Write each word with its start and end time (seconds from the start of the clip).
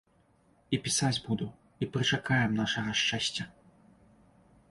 І 0.75 0.79
пісаць 0.85 1.21
буду, 1.25 1.47
і 1.85 1.89
прычакаем 1.97 2.57
нашага 2.61 2.91
шчасця. 3.01 3.45